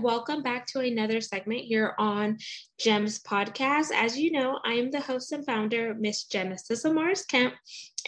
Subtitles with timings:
[0.00, 2.38] Welcome back to another segment here on
[2.78, 3.90] GEMS podcast.
[3.92, 7.52] As you know, I am the host and founder, Miss Genesis Amaris Kemp,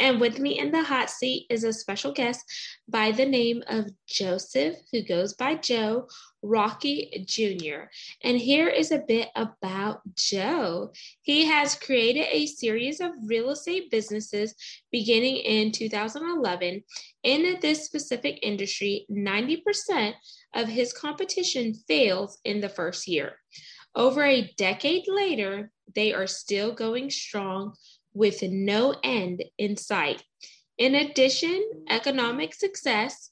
[0.01, 2.45] and with me in the hot seat is a special guest
[2.93, 6.07] by the name of Joseph, who goes by Joe
[6.43, 7.85] Rocky Jr.
[8.23, 10.93] And here is a bit about Joe.
[11.23, 14.55] He has created a series of real estate businesses
[14.93, 16.85] beginning in 2011.
[17.23, 20.13] In this specific industry, 90%
[20.55, 23.37] of his competition fails in the first year.
[23.95, 27.75] Over a decade later, they are still going strong
[28.15, 30.23] with no end in sight.
[30.83, 33.31] In addition, economic success,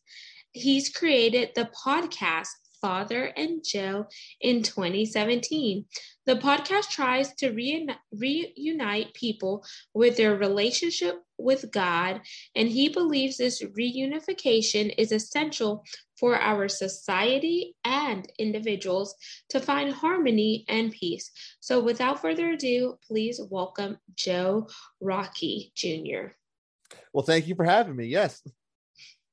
[0.53, 2.47] he's created the podcast
[2.81, 4.07] Father and Joe
[4.41, 5.85] in 2017.
[6.27, 12.21] The podcast tries to reuni- reunite people with their relationship with God,
[12.55, 15.85] and he believes this reunification is essential
[16.21, 19.17] for our society and individuals
[19.49, 21.33] to find harmony and peace.
[21.59, 24.69] So, without further ado, please welcome Joe
[25.01, 26.40] Rocky Jr.
[27.13, 28.07] Well, thank you for having me.
[28.07, 28.43] Yes.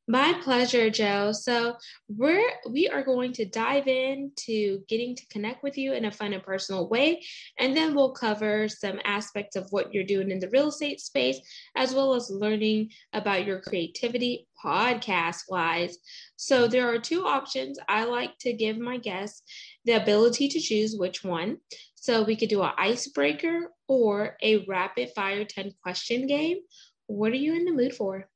[0.09, 1.33] My pleasure, Joe.
[1.33, 1.75] So
[2.07, 6.31] we're we are going to dive into getting to connect with you in a fun
[6.31, 7.21] and personal way,
[7.59, 11.37] and then we'll cover some aspects of what you're doing in the real estate space,
[11.75, 15.97] as well as learning about your creativity podcast wise.
[16.37, 17.77] So there are two options.
[17.89, 19.43] I like to give my guests
[19.83, 21.57] the ability to choose which one.
[21.95, 26.59] So we could do an icebreaker or a rapid fire 10 question game.
[27.07, 28.29] What are you in the mood for?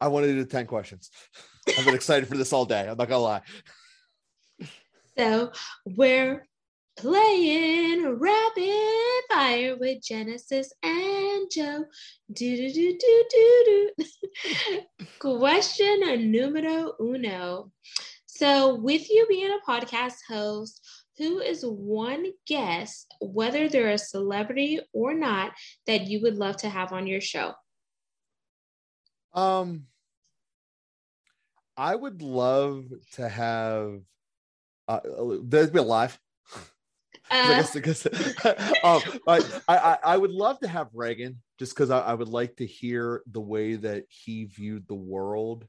[0.00, 1.10] I want to do 10 questions.
[1.68, 2.88] I've been excited for this all day.
[2.88, 3.42] I'm not gonna lie.
[5.16, 5.50] So
[5.84, 6.46] we're
[6.96, 11.84] playing rapid fire with Genesis and Joe.
[12.32, 14.80] Do do do do do do.
[15.18, 17.70] Question numero uno.
[18.26, 20.86] So, with you being a podcast host,
[21.16, 25.52] who is one guest, whether they're a celebrity or not,
[25.86, 27.54] that you would love to have on your show?
[29.36, 29.84] Um,
[31.76, 34.00] I would love to have.
[34.88, 35.00] Uh,
[35.42, 36.18] there's be alive.
[37.28, 38.06] Uh, because,
[38.84, 42.54] um, I, I, I would love to have Reagan just because I, I, would like
[42.58, 45.66] to hear the way that he viewed the world.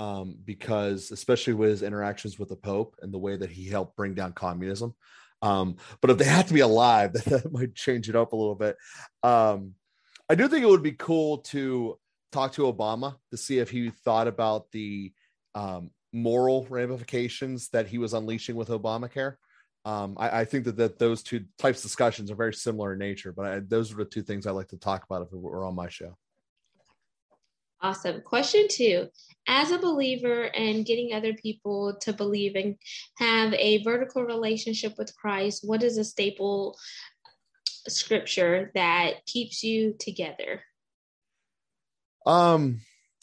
[0.00, 3.94] Um, because especially with his interactions with the Pope and the way that he helped
[3.94, 4.96] bring down communism.
[5.42, 8.36] Um, but if they have to be alive, that, that might change it up a
[8.36, 8.76] little bit.
[9.22, 9.74] Um,
[10.28, 11.98] I do think it would be cool to
[12.36, 15.10] talk to Obama to see if he thought about the
[15.54, 19.36] um, moral ramifications that he was unleashing with Obamacare.
[19.86, 22.98] Um, I, I, think that, that those two types of discussions are very similar in
[22.98, 25.38] nature, but I, those are the two things I like to talk about if it
[25.38, 26.18] were on my show.
[27.80, 28.20] Awesome.
[28.20, 29.08] Question two
[29.48, 32.76] As a believer and getting other people to believe and
[33.16, 36.76] have a vertical relationship with Christ, what is a staple
[37.88, 40.62] scripture that keeps you together?
[42.26, 42.80] Um,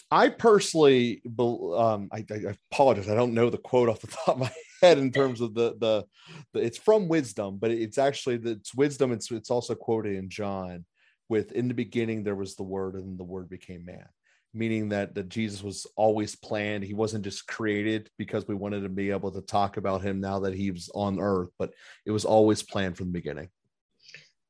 [0.09, 3.09] I personally, um, I, I, apologize.
[3.09, 5.75] I don't know the quote off the top of my head in terms of the,
[5.79, 6.05] the,
[6.53, 9.11] the it's from wisdom, but it's actually the, it's wisdom.
[9.11, 10.85] It's, it's also quoted in John
[11.29, 14.05] with, in the beginning, there was the word and the word became man,
[14.53, 16.83] meaning that, that Jesus was always planned.
[16.83, 20.41] He wasn't just created because we wanted to be able to talk about him now
[20.41, 21.73] that he was on earth, but
[22.05, 23.49] it was always planned from the beginning.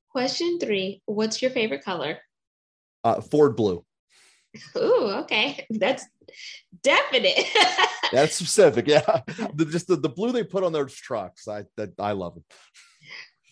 [0.10, 2.20] Question three, what's your favorite color?
[3.04, 3.86] Uh, Ford blue.
[4.78, 5.66] Ooh, okay.
[5.70, 6.06] That's
[6.82, 7.46] definite.
[8.12, 8.88] That's specific.
[8.88, 9.22] Yeah.
[9.54, 11.48] The, just the, the blue they put on those trucks.
[11.48, 12.44] I that I love it.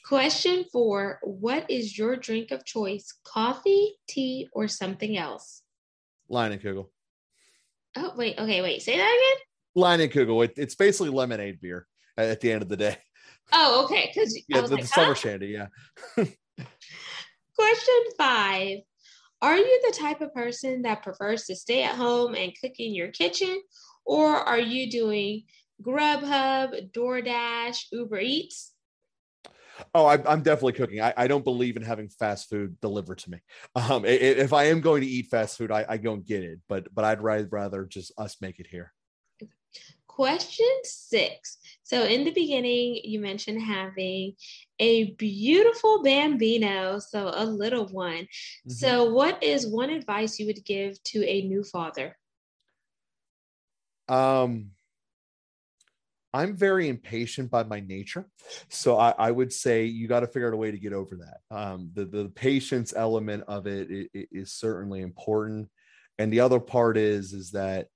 [0.05, 3.13] Question four What is your drink of choice?
[3.23, 5.63] Coffee, tea, or something else?
[6.29, 6.87] Leinenkugel.
[7.97, 8.37] Oh, wait.
[8.37, 8.81] Okay, wait.
[8.81, 9.83] Say that again.
[9.83, 10.45] Leinenkugel.
[10.45, 11.87] It, it's basically lemonade beer
[12.17, 12.97] at the end of the day.
[13.53, 14.11] Oh, okay.
[14.13, 15.47] Because yeah, the, like, the summer shandy.
[15.47, 15.67] Yeah.
[17.55, 18.77] Question five
[19.41, 22.93] are you the type of person that prefers to stay at home and cook in
[22.93, 23.61] your kitchen?
[24.05, 25.43] Or are you doing
[25.81, 28.73] Grubhub, DoorDash, Uber Eats?
[29.95, 31.01] Oh, I, am definitely cooking.
[31.01, 33.39] I, I, don't believe in having fast food delivered to me.
[33.75, 36.59] Um, if I am going to eat fast food, I, I go and get it.
[36.67, 38.93] But but I'd rather just us make it here.
[40.15, 41.57] Question six.
[41.83, 44.33] So, in the beginning, you mentioned having
[44.79, 48.23] a beautiful bambino, so a little one.
[48.23, 48.71] Mm-hmm.
[48.71, 52.17] So, what is one advice you would give to a new father?
[54.09, 54.71] Um,
[56.33, 58.25] I'm very impatient by my nature.
[58.69, 61.17] So I, I would say you got to figure out a way to get over
[61.17, 61.55] that.
[61.55, 65.69] Um, the, the patience element of it, it, it is certainly important.
[66.19, 67.87] And the other part is, is that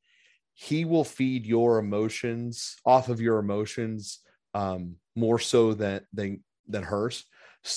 [0.55, 4.19] he will feed your emotions off of your emotions
[4.53, 7.25] um, more so than, than, than hers,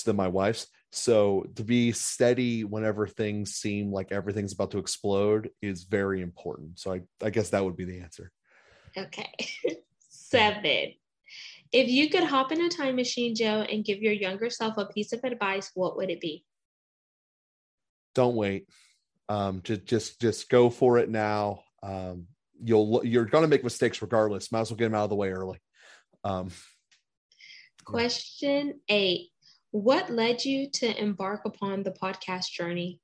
[0.05, 0.67] than my wife's.
[0.91, 6.79] So to be steady whenever things seem like everything's about to explode is very important.
[6.79, 8.31] So I, I guess that would be the answer.
[8.97, 9.29] Okay.
[10.09, 10.93] Seven.
[11.71, 14.85] If you could hop in a time machine, Joe, and give your younger self a
[14.85, 16.45] piece of advice, what would it be?
[18.15, 18.67] Don't wait.
[19.27, 21.61] Um, just just just go for it now.
[21.83, 22.25] Um,
[22.63, 24.51] you'll you're gonna make mistakes regardless.
[24.51, 25.59] Might as well get them out of the way early.
[26.23, 26.49] Um,
[27.85, 29.29] Question eight.
[29.71, 32.99] What led you to embark upon the podcast journey?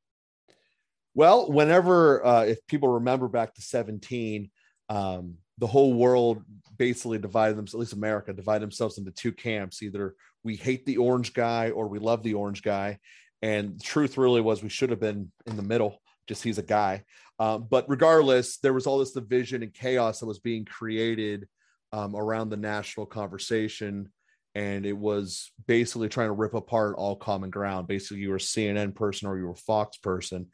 [1.14, 4.50] Well, whenever uh, if people remember back to 17,
[4.90, 6.44] um, the whole world
[6.78, 9.82] basically divided themselves, at least America, divided themselves into two camps.
[9.82, 13.00] Either we hate the orange guy or we love the orange guy.
[13.42, 16.64] And the truth really was we should have been in the middle, just he's a
[16.64, 17.04] guy.
[17.40, 21.48] Um, but regardless, there was all this division and chaos that was being created
[21.92, 24.10] um, around the national conversation.
[24.54, 27.88] And it was basically trying to rip apart all common ground.
[27.88, 30.48] Basically, you were a CNN person or you were a Fox person.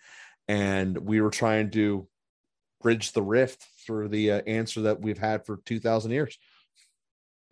[0.48, 2.08] And we were trying to
[2.82, 6.38] bridge the rift through the uh, answer that we've had for 2000 years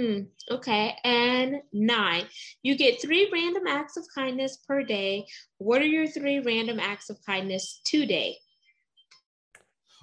[0.02, 2.26] mm, okay and nine
[2.64, 5.26] you get three random acts of kindness per day
[5.58, 8.38] what are your three random acts of kindness today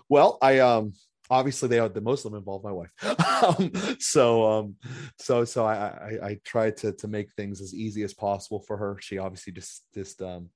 [0.08, 0.93] well i um
[1.31, 2.91] obviously they are the most of them involve my wife.
[3.37, 4.76] Um, so um
[5.19, 8.79] so so I, I i try to to make things as easy as possible for
[8.79, 8.97] her.
[8.99, 10.49] She obviously just just um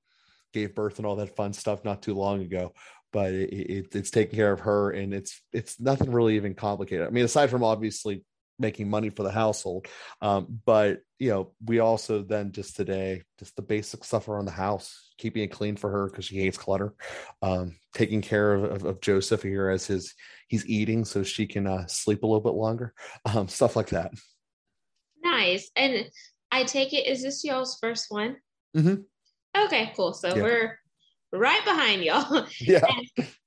[0.51, 2.73] gave birth and all that fun stuff not too long ago
[3.13, 7.05] but it, it, it's taking care of her and it's it's nothing really even complicated.
[7.05, 8.23] I mean aside from obviously
[8.57, 9.85] making money for the household
[10.21, 14.51] um, but you know we also then just today just the basic stuff around the
[14.51, 16.93] house keeping it clean for her because she hates clutter
[17.41, 20.15] um, taking care of, of, of, joseph here as his
[20.47, 22.93] he's eating so she can uh, sleep a little bit longer
[23.33, 24.11] um, stuff like that
[25.23, 26.05] nice and
[26.51, 28.35] i take it is this y'all's first one
[28.75, 28.95] mm-hmm.
[29.63, 30.41] okay cool so yeah.
[30.41, 30.79] we're
[31.33, 32.47] right behind y'all.
[32.59, 32.85] Yeah.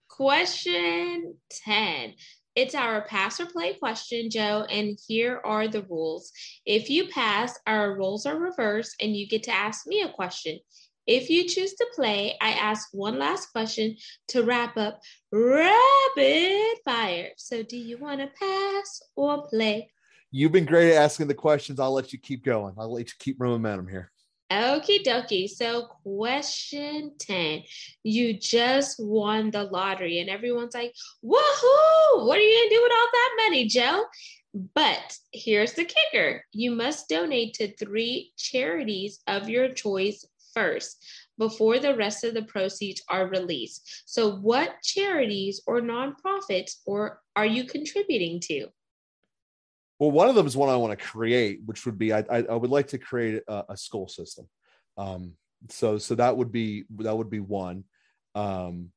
[0.09, 1.35] question
[1.65, 2.15] 10.
[2.57, 6.31] It's our pass or play question, Joe, and here are the rules.
[6.65, 10.61] If you pass, our roles are reversed and you get to ask me a question.
[11.07, 13.97] If you choose to play, I ask one last question
[14.29, 15.01] to wrap up
[15.33, 17.31] rapid fire.
[17.37, 19.91] So, do you want to pass or play?
[20.31, 21.79] You've been great at asking the questions.
[21.79, 22.75] I'll let you keep going.
[22.79, 24.13] I'll let you keep momentum here.
[24.51, 25.49] Okie dokie.
[25.49, 27.63] So, question 10.
[28.03, 30.93] You just won the lottery, and everyone's like,
[31.25, 32.27] woohoo!
[32.27, 34.05] What are you going to do with all that money, Joe?
[34.75, 40.25] But here's the kicker you must donate to three charities of your choice
[40.55, 41.05] first
[41.37, 44.05] before the rest of the proceeds are released.
[44.07, 48.69] So, what charities or nonprofits or are you contributing to?
[49.99, 52.45] Well, one of them is one I want to create, which would be I, I,
[52.51, 54.49] I would like to create a, a school system.
[54.97, 55.33] Um,
[55.71, 57.85] so so that would be that would be one.
[58.35, 58.91] Um,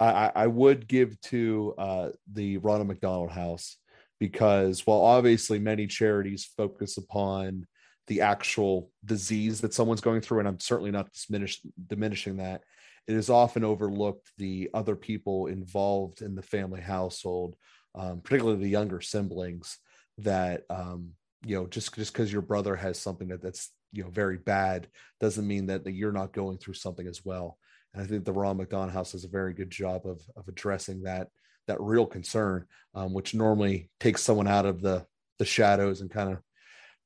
[0.00, 3.76] I, I would give to uh, the Ronald McDonald House
[4.18, 7.66] because while obviously many charities focus upon
[8.08, 12.62] the actual disease that someone's going through, and I'm certainly not diminish, diminishing that,
[13.06, 17.54] it is often overlooked the other people involved in the family household,
[17.94, 19.78] um, particularly the younger siblings
[20.18, 21.10] that um,
[21.44, 24.88] you know just just because your brother has something that that's you know very bad
[25.20, 27.58] doesn't mean that, that you're not going through something as well.
[27.94, 31.02] And i think the ron mcdonald house does a very good job of of addressing
[31.02, 31.28] that
[31.66, 35.04] that real concern um, which normally takes someone out of the
[35.38, 36.38] the shadows and kind of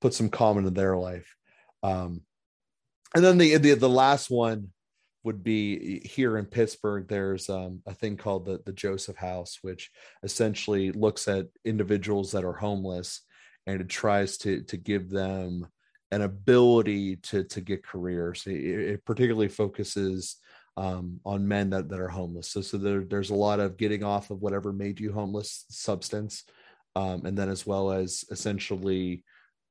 [0.00, 1.34] puts some calm into their life.
[1.82, 2.22] Um,
[3.14, 4.68] and then the, the the last one
[5.26, 7.06] would be here in Pittsburgh.
[7.08, 9.90] There's um, a thing called the the Joseph House, which
[10.22, 13.20] essentially looks at individuals that are homeless
[13.66, 15.66] and it tries to to give them
[16.12, 18.46] an ability to to get careers.
[18.46, 18.52] It,
[18.92, 20.36] it particularly focuses
[20.76, 22.48] um, on men that, that are homeless.
[22.48, 26.44] So so there, there's a lot of getting off of whatever made you homeless substance,
[26.94, 29.24] um, and then as well as essentially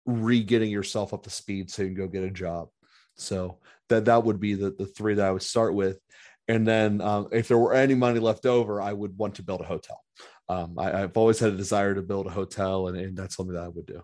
[0.05, 2.67] re-getting yourself up to speed so you can go get a job.
[3.15, 5.99] So that that would be the the three that I would start with,
[6.47, 9.61] and then um, if there were any money left over, I would want to build
[9.61, 10.01] a hotel.
[10.47, 13.55] Um, I, have always had a desire to build a hotel, and, and that's something
[13.55, 14.01] that I would do.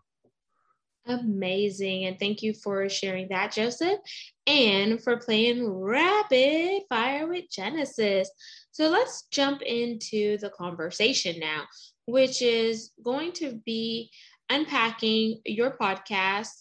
[1.08, 2.06] Amazing.
[2.06, 4.00] And thank you for sharing that, Joseph,
[4.46, 8.30] and for playing rapid fire with Genesis.
[8.72, 11.64] So let's jump into the conversation now,
[12.06, 14.12] which is going to be
[14.50, 16.61] unpacking your podcast,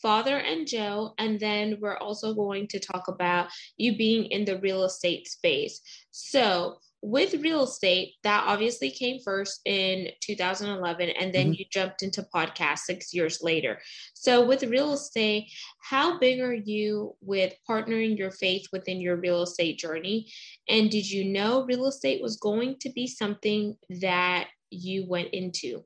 [0.00, 4.58] Father and Joe, and then we're also going to talk about you being in the
[4.58, 5.80] real estate space.
[6.10, 11.52] So, with real estate, that obviously came first in 2011, and then mm-hmm.
[11.52, 13.78] you jumped into podcast six years later.
[14.14, 15.44] So, with real estate,
[15.80, 20.30] how big are you with partnering your faith within your real estate journey?
[20.68, 25.84] And did you know real estate was going to be something that you went into?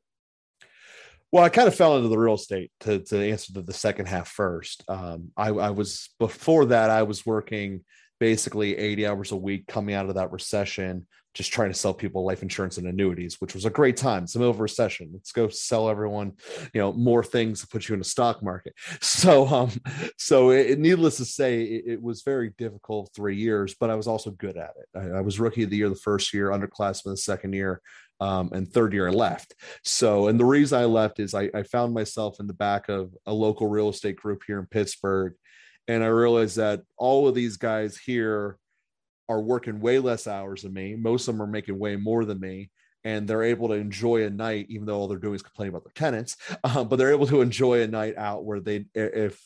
[1.32, 4.06] Well, I kind of fell into the real estate to, to answer the, the second
[4.06, 4.84] half first.
[4.86, 7.84] Um, I, I was before that, I was working
[8.20, 12.24] basically 80 hours a week coming out of that recession, just trying to sell people
[12.24, 14.24] life insurance and annuities, which was a great time.
[14.24, 15.10] It's the middle of a recession.
[15.12, 16.32] Let's go sell everyone,
[16.74, 18.74] you know, more things to put you in the stock market.
[19.22, 19.70] So, um,
[20.16, 24.08] so it, needless to say, it, it, was very difficult three years, but I was
[24.08, 24.98] also good at it.
[24.98, 27.80] I, I was rookie of the year the first year, underclassman the second year.
[28.20, 29.54] Um, and third year I left.
[29.84, 33.12] So, and the reason I left is I, I found myself in the back of
[33.26, 35.34] a local real estate group here in Pittsburgh
[35.88, 38.58] and I realized that all of these guys here
[39.28, 40.94] are working way less hours than me.
[40.94, 42.70] Most of them are making way more than me.
[43.04, 45.84] And they're able to enjoy a night, even though all they're doing is complaining about
[45.84, 46.36] their tenants.
[46.62, 49.40] Um, but they're able to enjoy a night out where they, if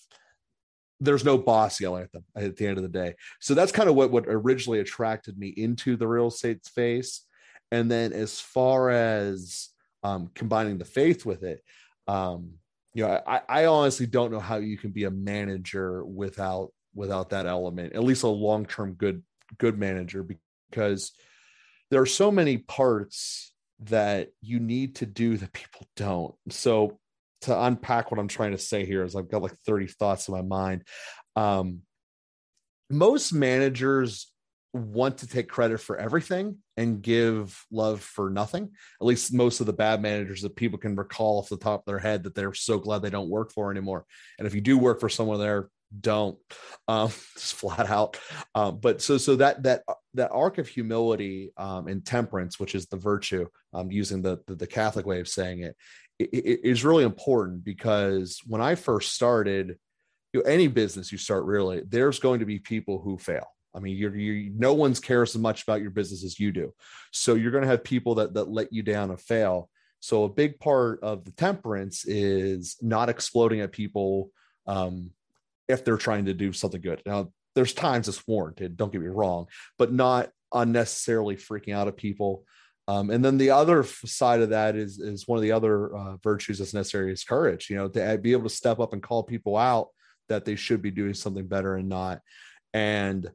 [1.01, 3.15] there's no boss yelling at them at the end of the day.
[3.41, 7.25] So that's kind of what what originally attracted me into the real estate space.
[7.71, 9.71] And then as far as
[10.03, 11.63] um, combining the faith with it,
[12.07, 12.53] um,
[12.95, 17.31] you know, I, I honestly don't know how you can be a manager without without
[17.31, 19.23] that element, at least a long term good
[19.59, 20.27] good manager,
[20.71, 21.13] because
[21.91, 26.35] there are so many parts that you need to do that people don't.
[26.51, 26.99] So
[27.43, 30.35] to unpack what I'm trying to say here is I've got like 30 thoughts in
[30.35, 30.85] my mind.
[31.37, 31.83] Um,
[32.89, 34.33] most managers
[34.73, 38.71] want to take credit for everything and give love for nothing.
[39.01, 41.87] At least most of the bad managers that people can recall off the top of
[41.87, 44.05] their head that they're so glad they don't work for anymore.
[44.39, 46.39] And if you do work for someone there, don't
[46.89, 48.19] um, just flat out.
[48.55, 49.83] Um, but so so that that
[50.15, 54.55] that arc of humility um, and temperance, which is the virtue, um, using the, the,
[54.55, 55.77] the Catholic way of saying it,
[56.19, 59.79] it, it is really important because when I first started,
[60.33, 63.79] you know, any business you start really, there's going to be people who fail I
[63.79, 66.73] mean, you're, you no one's cares as much about your business as you do.
[67.13, 69.69] So you're going to have people that that let you down and fail.
[70.01, 74.31] So a big part of the temperance is not exploding at people
[74.67, 75.11] um,
[75.69, 77.03] if they're trying to do something good.
[77.07, 78.77] Now, there's times it's warranted.
[78.77, 79.47] Don't get me wrong,
[79.79, 82.45] but not unnecessarily freaking out at people.
[82.89, 86.17] Um, and then the other side of that is is one of the other uh,
[86.23, 87.69] virtues that's necessary is courage.
[87.69, 89.89] You know, to be able to step up and call people out
[90.29, 92.21] that they should be doing something better and not.
[92.73, 93.31] And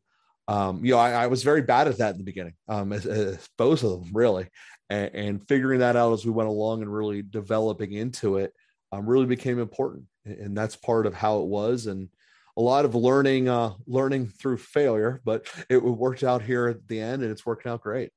[0.48, 3.06] um, you know, I, I, was very bad at that in the beginning, um, as,
[3.06, 4.50] as both of them really,
[4.90, 8.52] and, and, figuring that out as we went along and really developing into it,
[8.92, 12.10] um, really became important, and that's part of how it was, and
[12.58, 17.00] a lot of learning, uh, learning through failure, but it worked out here at the
[17.00, 18.12] end, and it's working out great.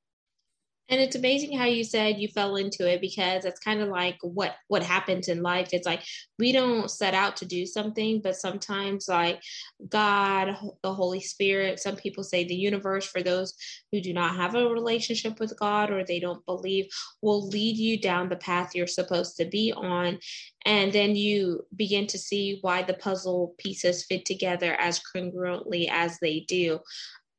[0.90, 4.18] And it's amazing how you said you fell into it because it's kind of like
[4.20, 5.70] what what happens in life.
[5.72, 6.02] It's like
[6.38, 9.42] we don't set out to do something, but sometimes like
[9.88, 13.54] God, the Holy Spirit, some people say the universe for those
[13.92, 16.86] who do not have a relationship with God or they don't believe
[17.22, 20.18] will lead you down the path you're supposed to be on.
[20.66, 26.18] And then you begin to see why the puzzle pieces fit together as congruently as
[26.20, 26.80] they do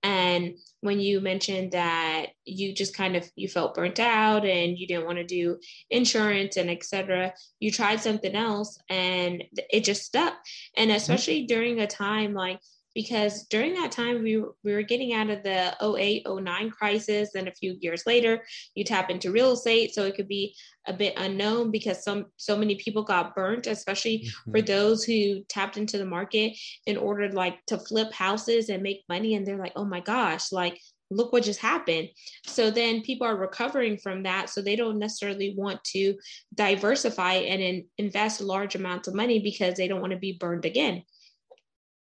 [0.05, 4.85] and when you mentioned that you just kind of you felt burnt out and you
[4.85, 5.57] didn't want to do
[5.89, 10.35] insurance and etc you tried something else and it just stuck
[10.77, 10.97] and mm-hmm.
[10.97, 12.59] especially during a time like
[12.95, 17.47] because during that time we, we were getting out of the 08 09 crisis and
[17.47, 20.55] a few years later you tap into real estate so it could be
[20.87, 24.51] a bit unknown because some so many people got burnt especially mm-hmm.
[24.51, 26.53] for those who tapped into the market
[26.87, 30.51] in order like to flip houses and make money and they're like oh my gosh
[30.51, 30.79] like
[31.11, 32.09] look what just happened.
[32.45, 34.49] So then people are recovering from that.
[34.49, 36.15] So they don't necessarily want to
[36.53, 40.65] diversify and in, invest large amounts of money because they don't want to be burned
[40.65, 41.03] again.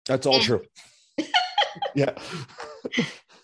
[0.06, 0.62] That's all true.
[1.94, 2.14] yeah.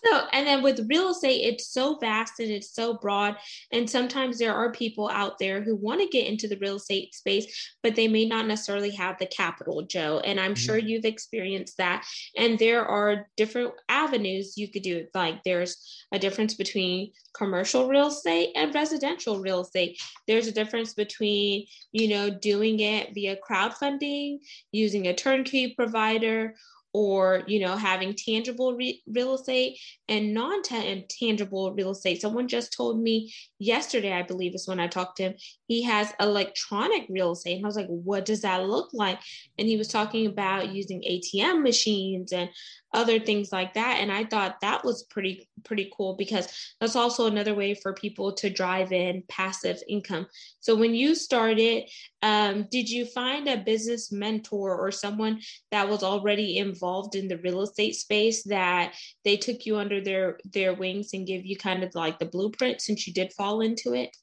[0.03, 3.35] So, and then with real estate, it's so vast and it's so broad.
[3.71, 7.13] And sometimes there are people out there who want to get into the real estate
[7.13, 10.19] space, but they may not necessarily have the capital, Joe.
[10.23, 10.65] And I'm mm-hmm.
[10.65, 12.05] sure you've experienced that.
[12.35, 15.11] And there are different avenues you could do it.
[15.13, 20.01] Like there's a difference between commercial real estate and residential real estate.
[20.27, 24.39] There's a difference between, you know, doing it via crowdfunding,
[24.71, 26.55] using a turnkey provider,
[26.93, 29.79] or you know having tangible re- real estate
[30.09, 32.21] and non-tangible real estate.
[32.21, 35.33] Someone just told me yesterday i believe is when i talked to him
[35.67, 37.57] he has electronic real estate.
[37.57, 39.19] And i was like what does that look like?
[39.57, 42.49] And he was talking about using atm machines and
[42.93, 43.99] other things like that.
[44.01, 48.33] And i thought that was pretty pretty cool because that's also another way for people
[48.33, 50.27] to drive in passive income.
[50.59, 51.89] So when you started
[52.21, 57.37] um, did you find a business mentor or someone that was already involved in the
[57.37, 58.93] real estate space that
[59.25, 62.81] they took you under their their wings and give you kind of like the blueprint
[62.81, 64.15] since you did fall into it?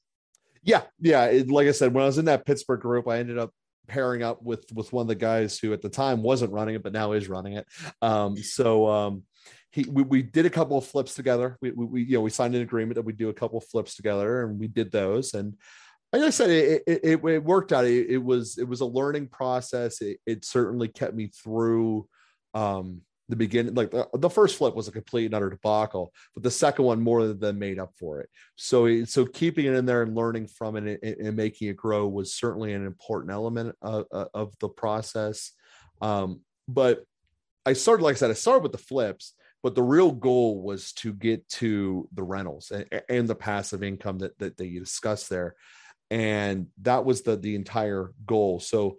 [0.62, 3.38] Yeah yeah it, like i said when i was in that pittsburgh group i ended
[3.38, 3.52] up
[3.88, 6.83] pairing up with with one of the guys who at the time wasn't running it
[6.83, 7.67] but now is running it.
[8.00, 9.25] Um, so um,
[9.71, 11.59] he we, we did a couple of flips together.
[11.61, 13.64] We, we, we you know we signed an agreement that we do a couple of
[13.64, 15.35] flips together and we did those.
[15.35, 15.55] And
[16.12, 17.85] like I said, it, it, it, it worked out.
[17.85, 20.00] It, it, was it was a learning process.
[20.00, 22.09] It, certainly kept me through
[22.55, 26.43] um, the beginning like the, the, first flip was a complete and utter debacle but
[26.43, 30.03] the second one more than made up for it so so keeping it in there
[30.03, 34.07] and learning from it and, and making it grow was certainly an important element of,
[34.11, 35.53] of the process
[36.00, 37.05] um, but
[37.67, 40.93] i started like i said i started with the flips but the real goal was
[40.93, 45.29] to get to the rentals and, and the passive income that, that, that you discussed
[45.29, 45.55] there
[46.11, 48.61] and that was the the entire goal.
[48.61, 48.99] So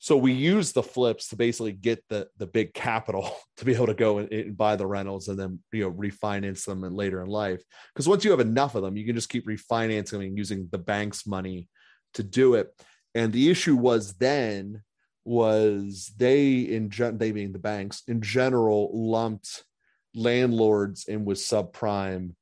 [0.00, 3.86] so we use the flips to basically get the the big capital to be able
[3.86, 7.20] to go and, and buy the rentals and then you know refinance them and later
[7.22, 7.62] in life.
[7.92, 10.78] Because once you have enough of them you can just keep refinancing and using the
[10.78, 11.68] bank's money
[12.14, 12.68] to do it.
[13.14, 14.82] And the issue was then
[15.24, 19.64] was they in gen- they being the banks in general lumped
[20.14, 22.34] landlords in with subprime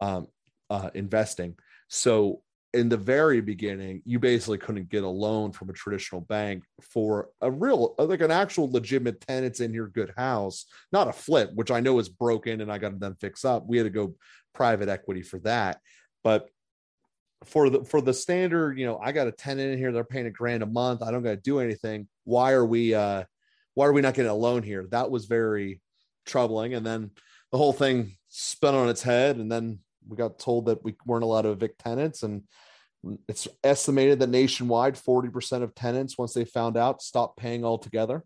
[0.00, 0.26] um,
[0.68, 1.56] uh, investing.
[1.88, 2.42] So
[2.78, 7.28] in the very beginning, you basically couldn't get a loan from a traditional bank for
[7.40, 11.72] a real, like an actual legitimate tenants in your good house, not a flip, which
[11.72, 13.66] I know is broken and I got to then fix up.
[13.66, 14.14] We had to go
[14.54, 15.80] private equity for that.
[16.22, 16.48] But
[17.44, 20.26] for the for the standard, you know, I got a tenant in here, they're paying
[20.26, 21.02] a grand a month.
[21.02, 22.06] I don't got to do anything.
[22.24, 23.24] Why are we uh
[23.74, 24.86] why are we not getting a loan here?
[24.90, 25.80] That was very
[26.26, 26.74] troubling.
[26.74, 27.10] And then
[27.50, 29.36] the whole thing spun on its head.
[29.36, 32.42] And then we got told that we weren't allowed to evict tenants and
[33.28, 38.24] it's estimated that nationwide 40% of tenants once they found out stopped paying altogether.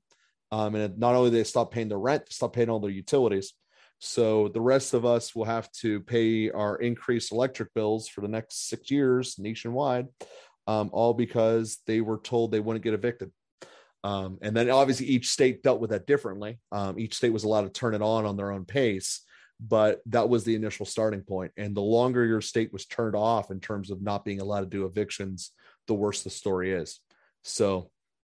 [0.51, 3.55] Um, and not only they stop paying the rent they stop paying all their utilities.
[4.01, 8.29] So the rest of us will have to pay our increased electric bills for the
[8.29, 10.09] next six years nationwide
[10.67, 13.31] um, all because they were told they wouldn't get evicted.
[14.05, 16.59] Um, and then obviously each state dealt with that differently.
[16.73, 19.21] Um, each state was allowed to turn it on on their own pace
[19.69, 21.53] but that was the initial starting point.
[21.57, 24.67] And the longer your state was turned off in terms of not being allowed to
[24.67, 25.53] do evictions
[25.87, 26.99] the worse the story is.
[27.45, 27.91] So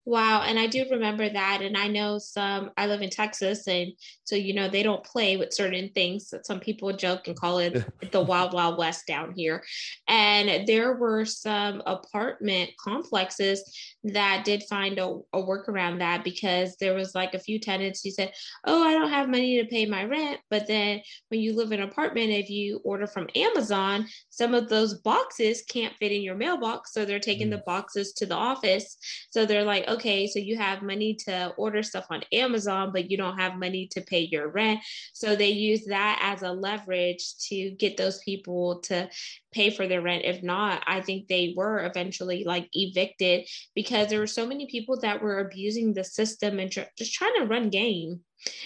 [0.08, 0.44] Wow.
[0.44, 1.63] And I do remember that.
[1.63, 3.68] And I know some, I live in Texas.
[3.68, 3.91] And
[4.24, 7.58] so, you know, they don't play with certain things that some people joke and call
[7.58, 9.63] it the wild, wild west down here.
[10.08, 13.63] And there were some apartment complexes
[14.04, 18.12] that did find a, a workaround that because there was like a few tenants who
[18.12, 18.32] said,
[18.63, 20.39] Oh, I don't have money to pay my rent.
[20.52, 24.67] But then when you live in an apartment, if you order from Amazon, some of
[24.67, 26.91] those boxes can't fit in your mailbox.
[26.91, 28.98] So they're taking the boxes to the office.
[29.30, 33.15] So they're like, okay, so you have money to order stuff on Amazon, but you
[33.15, 34.82] don't have money to pay your rent.
[35.13, 39.10] So they use that as a leverage to get those people to
[39.56, 40.26] pay for their rent.
[40.26, 45.00] If not, I think they were eventually like evicted because there were so many people
[45.00, 48.20] that were abusing the system and tr- just trying to run game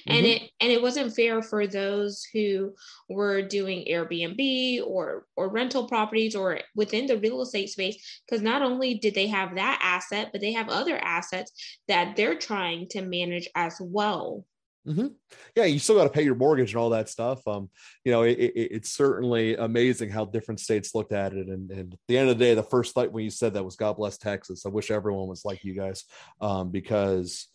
[0.08, 0.43] and mm-hmm.
[0.43, 2.73] it and it wasn't fair for those who
[3.08, 8.62] were doing airbnb or or rental properties or within the real estate space because not
[8.62, 11.52] only did they have that asset but they have other assets
[11.88, 14.43] that they're trying to manage as well
[14.87, 15.07] Mm-hmm.
[15.55, 17.45] Yeah, you still got to pay your mortgage and all that stuff.
[17.47, 17.69] Um,
[18.03, 21.47] you know, it, it, it's certainly amazing how different states looked at it.
[21.47, 23.65] And, and, at the end of the day, the first thought when you said that
[23.65, 24.65] was God bless Texas.
[24.65, 26.05] I wish everyone was like you guys,
[26.39, 27.47] um, because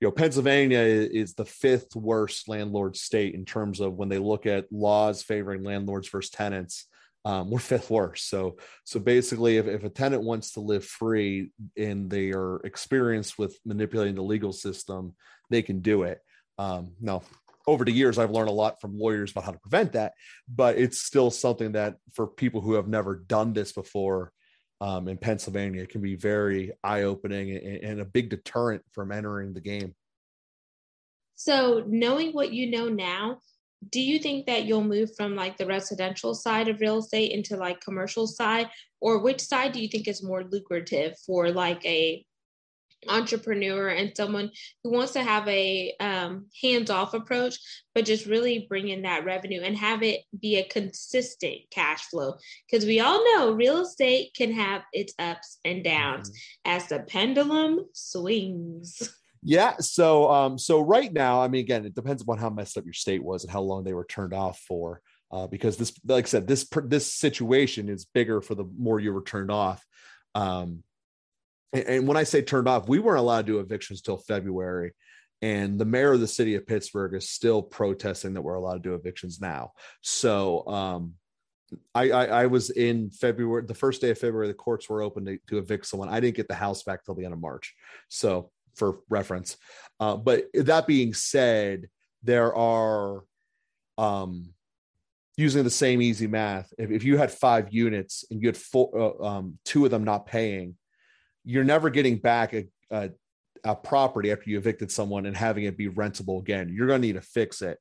[0.00, 4.46] you know pennsylvania is the fifth worst landlord state in terms of when they look
[4.46, 6.86] at laws favoring landlords versus tenants
[7.24, 11.50] um, we're fifth worst so so basically if, if a tenant wants to live free
[11.76, 15.14] and they are experienced with manipulating the legal system
[15.50, 16.20] they can do it
[16.58, 17.22] um, no
[17.68, 20.14] over the years, I've learned a lot from lawyers about how to prevent that,
[20.48, 24.32] but it's still something that for people who have never done this before
[24.80, 29.12] um, in Pennsylvania, it can be very eye opening and, and a big deterrent from
[29.12, 29.94] entering the game.
[31.34, 33.40] So, knowing what you know now,
[33.90, 37.56] do you think that you'll move from like the residential side of real estate into
[37.56, 38.68] like commercial side
[39.00, 42.24] or which side do you think is more lucrative for like a
[43.08, 44.50] entrepreneur and someone
[44.82, 47.58] who wants to have a um, hands-off approach
[47.94, 52.34] but just really bring in that revenue and have it be a consistent cash flow.
[52.70, 56.76] Because we all know real estate can have its ups and downs mm-hmm.
[56.76, 59.14] as the pendulum swings.
[59.42, 62.84] Yeah so um so right now i mean again it depends upon how messed up
[62.84, 66.24] your state was and how long they were turned off for uh, because this like
[66.24, 69.84] i said this this situation is bigger for the more you were turned off.
[70.34, 70.82] Um
[71.72, 74.92] and, and when I say turned off, we weren't allowed to do evictions till February.
[75.40, 78.88] And the mayor of the city of Pittsburgh is still protesting that we're allowed to
[78.88, 79.72] do evictions now.
[80.00, 81.14] So um,
[81.94, 85.24] I, I, I was in February, the first day of February, the courts were open
[85.26, 86.08] to, to evict someone.
[86.08, 87.74] I didn't get the house back till the end of March.
[88.08, 89.56] So for reference,
[90.00, 91.88] uh, but that being said,
[92.22, 93.22] there are
[93.96, 94.52] um,
[95.36, 96.72] using the same easy math.
[96.78, 98.90] If, if you had five units and you had four,
[99.22, 100.76] uh, um, two of them not paying,
[101.48, 103.10] you're never getting back a, a,
[103.64, 106.70] a property after you evicted someone and having it be rentable again.
[106.70, 107.78] You're going to need to fix it.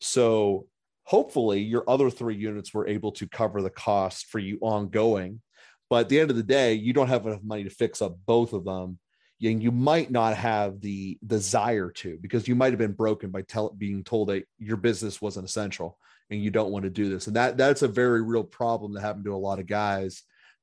[0.00, 0.66] So
[1.04, 5.40] hopefully your other three units were able to cover the cost for you ongoing.
[5.88, 8.16] But at the end of the day, you don't have enough money to fix up
[8.26, 8.98] both of them.
[9.44, 13.42] And you might not have the desire to because you might have been broken by
[13.42, 15.98] tell, being told that your business wasn't essential
[16.30, 17.28] and you don't want to do this.
[17.28, 20.22] And that that's a very real problem that happened to a lot of guys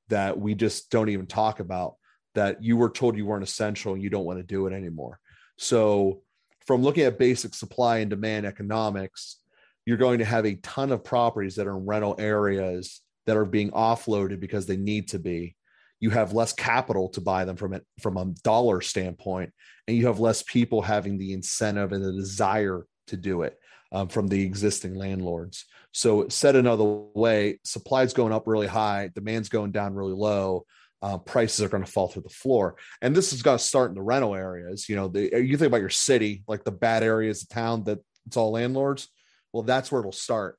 [0.09, 1.95] that we just don't even talk about
[2.35, 5.19] that you were told you weren't essential and you don't want to do it anymore.
[5.57, 6.21] So,
[6.65, 9.37] from looking at basic supply and demand economics,
[9.85, 13.45] you're going to have a ton of properties that are in rental areas that are
[13.45, 15.55] being offloaded because they need to be.
[15.99, 19.51] You have less capital to buy them from it from a dollar standpoint,
[19.87, 23.57] and you have less people having the incentive and the desire to do it
[23.91, 25.65] um, from the existing landlords.
[25.91, 30.65] So, said another way, supply is going up really high, demand's going down really low
[31.01, 32.75] uh, prices are going to fall through the floor.
[33.01, 34.87] And this is going to start in the rental areas.
[34.87, 37.99] You know, the, you think about your city, like the bad areas of town that
[38.27, 39.07] it's all landlords.
[39.51, 40.57] Well, that's where it'll start.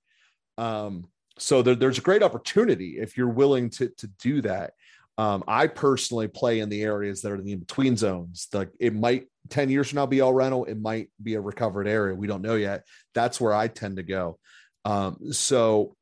[0.58, 4.74] Um, so there, there's a great opportunity if you're willing to to do that.
[5.18, 8.48] Um, I personally play in the areas that are in the in between zones.
[8.52, 11.86] Like it might 10 years from now be all rental, it might be a recovered
[11.86, 12.14] area.
[12.14, 12.84] We don't know yet.
[13.14, 14.38] That's where I tend to go.
[14.84, 15.96] Um, so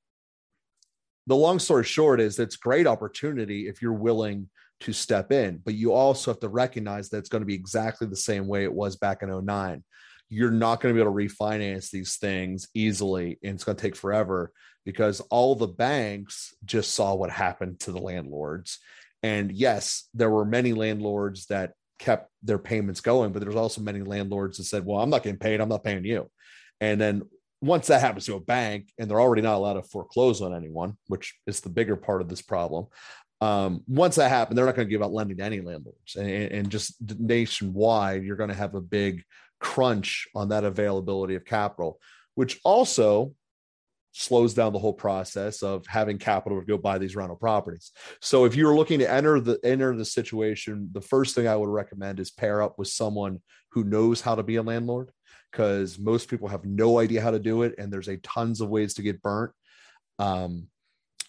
[1.26, 4.48] the long story short is it's great opportunity if you're willing
[4.80, 8.06] to step in, but you also have to recognize that it's going to be exactly
[8.06, 9.85] the same way it was back in 09.
[10.28, 13.83] You're not going to be able to refinance these things easily, and it's going to
[13.83, 14.52] take forever
[14.85, 18.78] because all the banks just saw what happened to the landlords.
[19.22, 24.00] And yes, there were many landlords that kept their payments going, but there's also many
[24.00, 26.30] landlords that said, Well, I'm not getting paid, I'm not paying you.
[26.80, 27.22] And then
[27.61, 30.96] once that happens to a bank and they're already not allowed to foreclose on anyone,
[31.09, 32.87] which is the bigger part of this problem.
[33.40, 36.29] Um, once that happens, they're not going to give out lending to any landlords, and,
[36.29, 39.23] and just nationwide, you're going to have a big
[39.61, 42.01] crunch on that availability of capital,
[42.35, 43.35] which also
[44.12, 47.92] slows down the whole process of having capital to go buy these rental properties.
[48.20, 51.68] So if you're looking to enter the enter the situation, the first thing I would
[51.68, 55.12] recommend is pair up with someone who knows how to be a landlord
[55.50, 58.68] because most people have no idea how to do it and there's a tons of
[58.68, 59.52] ways to get burnt.
[60.18, 60.68] Um,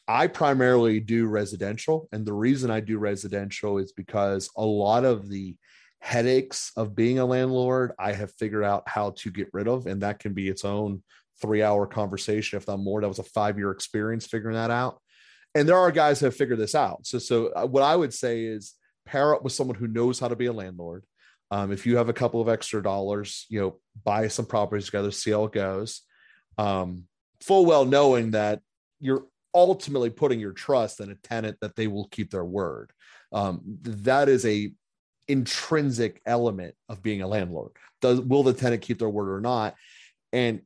[0.08, 5.30] i primarily do residential and the reason i do residential is because a lot of
[5.30, 5.56] the
[6.00, 10.02] headaches of being a landlord i have figured out how to get rid of and
[10.02, 11.04] that can be its own
[11.42, 13.02] three hour conversation if not more.
[13.02, 15.02] That was a five year experience figuring that out.
[15.56, 17.06] And there are guys who have figured this out.
[17.06, 20.28] So so uh, what i would say is pair up with someone who knows how
[20.28, 21.04] to be a landlord
[21.52, 25.12] um, if you have a couple of extra dollars, you know, buy some properties together,
[25.12, 26.02] see how it goes.
[26.58, 27.06] Um,
[27.42, 28.62] full well knowing that
[29.00, 32.92] you're ultimately putting your trust in a tenant that they will keep their word.
[33.34, 34.72] Um, that is a
[35.28, 37.72] intrinsic element of being a landlord.
[38.00, 39.76] Does will the tenant keep their word or not?
[40.32, 40.62] And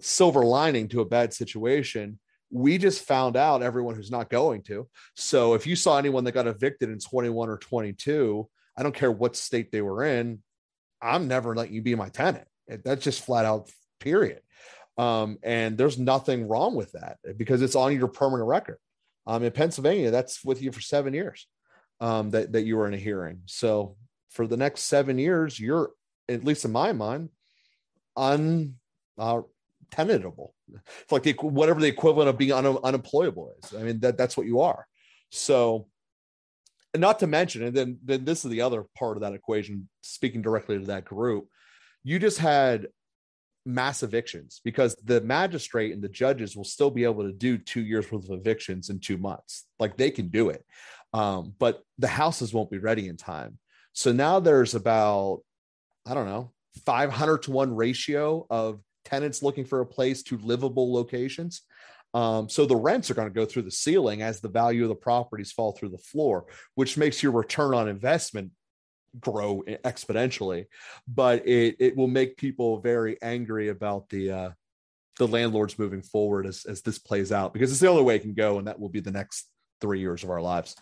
[0.00, 2.18] silver lining to a bad situation,
[2.50, 4.88] we just found out everyone who's not going to.
[5.14, 9.10] So if you saw anyone that got evicted in 21 or 22, I don't care
[9.12, 10.42] what state they were in.
[11.02, 12.46] I'm never letting you be my tenant.
[12.68, 14.40] That's just flat out period.
[14.98, 18.78] Um, and there's nothing wrong with that because it's on your permanent record.
[19.26, 21.46] Um, in Pennsylvania, that's with you for seven years
[22.00, 23.42] um, that, that you were in a hearing.
[23.46, 23.96] So
[24.30, 25.90] for the next seven years, you're,
[26.28, 27.30] at least in my mind,
[28.16, 28.76] un,
[29.18, 29.42] uh.
[29.92, 33.74] It's like the whatever the equivalent of being un, unemployable is.
[33.74, 34.86] I mean that that's what you are.
[35.30, 35.88] So,
[36.92, 39.88] and not to mention, and then then this is the other part of that equation.
[40.00, 41.48] Speaking directly to that group,
[42.02, 42.88] you just had
[43.66, 47.82] mass evictions because the magistrate and the judges will still be able to do two
[47.82, 49.66] years worth of evictions in two months.
[49.78, 50.64] Like they can do it,
[51.12, 53.58] um, but the houses won't be ready in time.
[53.92, 55.42] So now there's about
[56.06, 56.52] I don't know
[56.84, 61.62] 500 to one ratio of tenants looking for a place to livable locations.
[62.12, 64.88] Um, so the rents are going to go through the ceiling as the value of
[64.88, 68.50] the properties fall through the floor, which makes your return on investment
[69.18, 70.66] grow exponentially.
[71.06, 74.50] But it it will make people very angry about the uh,
[75.18, 78.22] the landlords moving forward as as this plays out because it's the only way it
[78.22, 79.48] can go, and that will be the next
[79.80, 80.76] three years of our lives.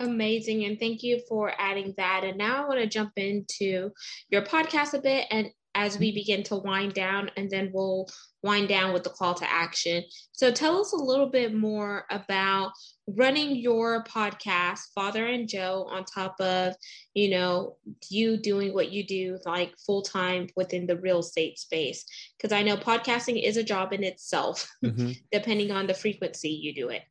[0.00, 0.64] Amazing.
[0.64, 2.24] And thank you for adding that.
[2.24, 3.90] And now I want to jump into
[4.30, 8.06] your podcast a bit and as we begin to wind down, and then we'll
[8.42, 10.04] wind down with the call to action.
[10.32, 12.72] So tell us a little bit more about
[13.06, 16.74] running your podcast, Father and Joe, on top of,
[17.14, 17.76] you know,
[18.10, 22.04] you doing what you do like full time within the real estate space.
[22.36, 25.12] Because I know podcasting is a job in itself, mm-hmm.
[25.30, 27.02] depending on the frequency you do it.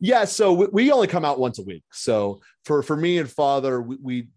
[0.00, 1.82] Yeah, so we, we, only come out once a week.
[1.92, 4.28] So for for me and Father, we, we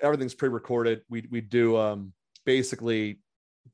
[0.00, 1.02] everything's pre-recorded.
[1.10, 2.12] We we do um
[2.46, 3.20] basically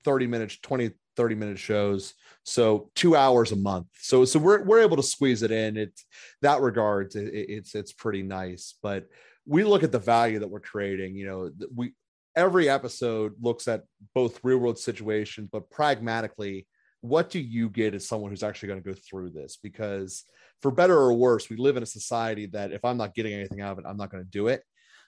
[0.04, 2.14] 30 minutes 20 30 minute shows.
[2.42, 3.86] So two hours a month.
[4.00, 5.76] So so we're, we're able to squeeze it in.
[5.76, 6.04] It's
[6.40, 8.74] that regards it, it's it's pretty nice.
[8.82, 9.06] But
[9.46, 11.92] we look at the value that we're creating you know we
[12.36, 13.82] every episode looks at
[14.14, 16.66] both real world situations but pragmatically
[17.02, 19.58] what do you get as someone who's actually going to go through this?
[19.60, 20.24] Because
[20.60, 23.60] for better or worse we live in a society that if i'm not getting anything
[23.60, 24.62] out of it i'm not going to do it.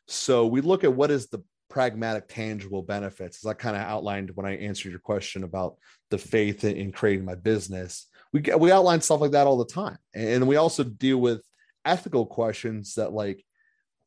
[0.06, 1.42] So we look at what is the
[1.74, 5.74] pragmatic, tangible benefits, as I kind of outlined when I answered your question about
[6.08, 8.06] the faith in, creating my business.
[8.32, 11.42] We we outline stuff like that all the time, and we also deal with
[11.84, 13.44] ethical questions that like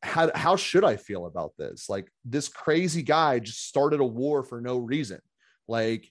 [0.02, 1.90] how how should I feel about this?
[1.90, 5.20] Like this crazy guy just started a war for no reason.
[5.68, 6.10] Like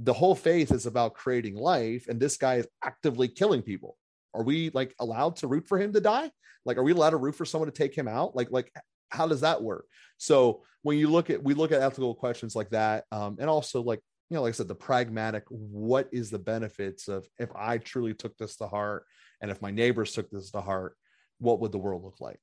[0.00, 3.96] the whole faith is about creating life, and this guy is actively killing people.
[4.34, 6.30] Are we like allowed to root for him to die?
[6.66, 8.36] Like, are we allowed to root for someone to take him out?
[8.36, 8.70] Like, like
[9.10, 9.86] how does that work?
[10.18, 13.82] So when you look at we look at ethical questions like that, um, and also
[13.82, 17.78] like you know, like I said, the pragmatic, what is the benefits of if I
[17.78, 19.04] truly took this to heart,
[19.40, 20.96] and if my neighbors took this to heart,
[21.38, 22.38] what would the world look like?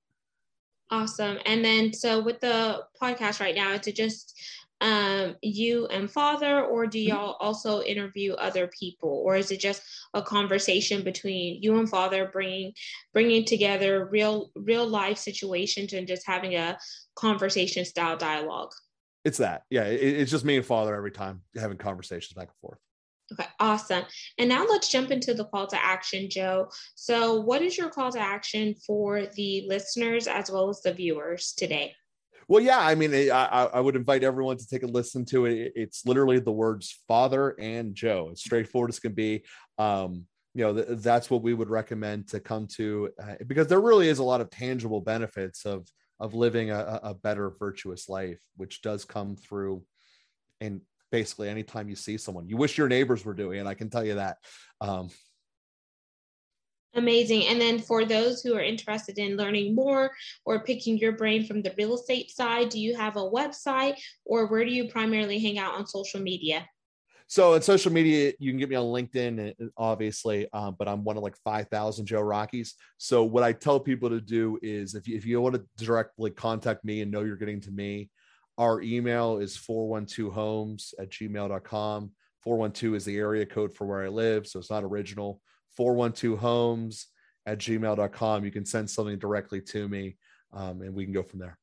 [0.90, 1.38] Awesome.
[1.46, 4.40] And then so with the podcast right now, it's just
[4.82, 7.10] um, you and father, or do mm-hmm.
[7.10, 9.82] y'all also interview other people, or is it just
[10.14, 12.74] a conversation between you and father, bringing
[13.14, 16.78] bringing together real real life situations and just having a
[17.16, 18.72] conversation style dialogue?
[19.26, 19.84] It's that, yeah.
[19.84, 22.80] It, it's just me and father every time having conversations back and forth.
[23.34, 24.06] Okay, awesome.
[24.38, 26.70] And now let's jump into the call to action, Joe.
[26.96, 31.54] So, what is your call to action for the listeners as well as the viewers
[31.58, 31.94] today?
[32.48, 35.74] Well, yeah, I mean, I, I would invite everyone to take a listen to it.
[35.76, 39.44] It's literally the words father and Joe, as straightforward as can be.
[39.78, 43.82] Um, you know, th- that's what we would recommend to come to uh, because there
[43.82, 45.88] really is a lot of tangible benefits of
[46.20, 49.84] of living a, a better virtuous life, which does come through
[50.62, 50.82] and
[51.12, 54.06] basically anytime you see someone you wish your neighbors were doing and i can tell
[54.06, 54.38] you that
[54.82, 55.10] um,
[56.98, 57.46] Amazing.
[57.46, 60.12] And then for those who are interested in learning more
[60.46, 64.48] or picking your brain from the real estate side, do you have a website or
[64.48, 66.68] where do you primarily hang out on social media?
[67.28, 71.18] So in social media, you can get me on LinkedIn, obviously, um, but I'm one
[71.18, 72.74] of like 5,000 Joe Rockies.
[72.98, 76.32] So what I tell people to do is if you, if you want to directly
[76.32, 78.10] contact me and know you're getting to me,
[78.58, 82.12] our email is 412homes at gmail.com.
[82.42, 84.48] 412 is the area code for where I live.
[84.48, 85.42] So it's not original.
[85.78, 87.08] 412 homes
[87.46, 88.44] at gmail.com.
[88.44, 90.18] You can send something directly to me
[90.54, 91.58] um, and we can go from there.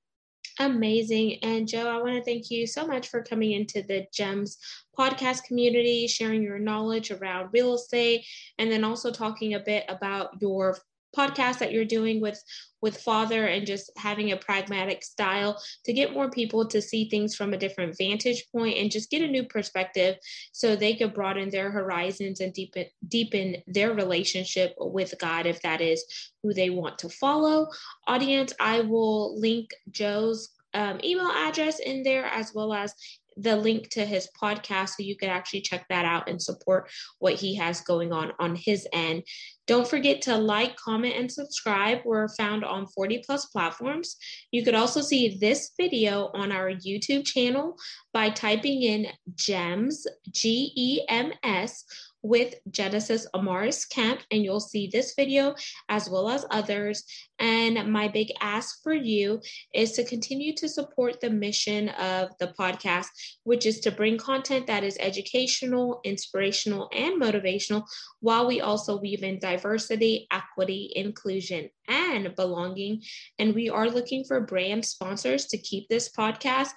[0.60, 1.38] Amazing.
[1.42, 4.56] And Joe, I want to thank you so much for coming into the GEMS
[4.96, 8.24] podcast community, sharing your knowledge around real estate,
[8.58, 10.76] and then also talking a bit about your
[11.14, 12.42] podcast that you're doing with
[12.82, 17.34] with father and just having a pragmatic style to get more people to see things
[17.34, 20.16] from a different vantage point and just get a new perspective
[20.52, 25.80] so they could broaden their horizons and deepen deepen their relationship with God if that
[25.80, 26.04] is
[26.42, 27.68] who they want to follow.
[28.06, 32.94] Audience I will link Joe's um, email address in there as well as
[33.36, 37.34] the link to his podcast so you can actually check that out and support what
[37.34, 39.22] he has going on on his end.
[39.66, 42.00] Don't forget to like, comment, and subscribe.
[42.04, 44.16] We're found on 40 plus platforms.
[44.50, 47.76] You could also see this video on our YouTube channel
[48.12, 51.84] by typing in GEMS, G E M S
[52.24, 55.54] with Genesis Amaris Kemp, and you'll see this video
[55.90, 57.04] as well as others.
[57.38, 59.40] And my big ask for you
[59.74, 63.08] is to continue to support the mission of the podcast,
[63.44, 67.84] which is to bring content that is educational, inspirational, and motivational,
[68.20, 73.02] while we also weave in diversity, equity, inclusion, and belonging.
[73.38, 76.70] And we are looking for brand sponsors to keep this podcast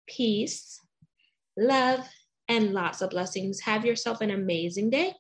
[0.07, 0.79] peace,
[1.57, 2.07] love,
[2.47, 3.61] and lots of blessings.
[3.61, 5.15] Have yourself an amazing day.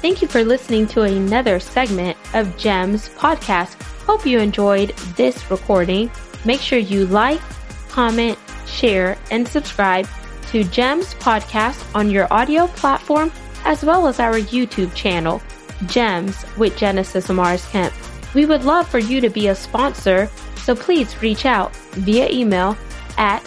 [0.00, 3.74] Thank you for listening to another segment of GEMS podcast.
[4.06, 6.10] Hope you enjoyed this recording.
[6.46, 7.42] Make sure you like,
[7.90, 10.08] comment, share, and subscribe
[10.52, 13.30] to GEMS podcast on your audio platform
[13.64, 15.42] as well as our YouTube channel,
[15.86, 17.92] GEMS with Genesis Amaris Kemp.
[18.34, 22.76] We would love for you to be a sponsor, so please reach out via email
[23.16, 23.42] at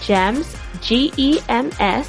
[0.00, 2.08] GEMS, G E M S,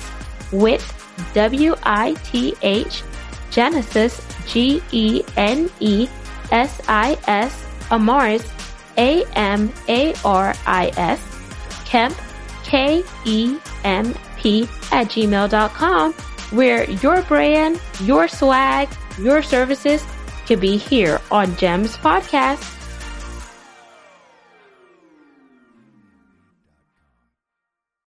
[0.52, 0.86] with
[1.34, 3.04] W I T H
[3.52, 6.08] Genesis, G E N E
[6.52, 8.48] S I S, Amaris,
[8.98, 11.22] A M A R I S,
[11.86, 12.16] Kemp,
[12.64, 16.14] K E M P at gmail.com,
[16.52, 20.04] where your brand, your swag, your services
[20.46, 22.79] can be here on GEMS Podcast.